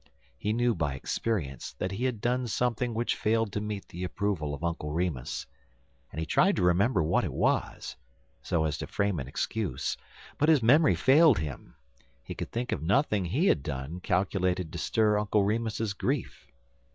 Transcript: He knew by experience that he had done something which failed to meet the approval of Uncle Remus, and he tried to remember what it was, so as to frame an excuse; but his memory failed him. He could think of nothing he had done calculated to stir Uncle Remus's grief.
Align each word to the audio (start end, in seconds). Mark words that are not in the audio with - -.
He 0.35 0.51
knew 0.51 0.73
by 0.73 0.95
experience 0.95 1.73
that 1.73 1.91
he 1.91 2.05
had 2.05 2.21
done 2.21 2.47
something 2.47 2.95
which 2.95 3.15
failed 3.15 3.53
to 3.53 3.61
meet 3.61 3.87
the 3.89 4.03
approval 4.03 4.55
of 4.55 4.63
Uncle 4.63 4.89
Remus, 4.89 5.45
and 6.09 6.19
he 6.19 6.25
tried 6.25 6.55
to 6.55 6.63
remember 6.63 7.03
what 7.03 7.23
it 7.23 7.31
was, 7.31 7.97
so 8.41 8.63
as 8.65 8.79
to 8.79 8.87
frame 8.87 9.19
an 9.19 9.27
excuse; 9.27 9.97
but 10.39 10.49
his 10.49 10.63
memory 10.63 10.95
failed 10.95 11.37
him. 11.37 11.75
He 12.23 12.33
could 12.33 12.51
think 12.51 12.71
of 12.71 12.81
nothing 12.81 13.25
he 13.25 13.45
had 13.45 13.61
done 13.61 13.99
calculated 13.99 14.71
to 14.71 14.79
stir 14.79 15.19
Uncle 15.19 15.43
Remus's 15.43 15.93
grief. 15.93 16.47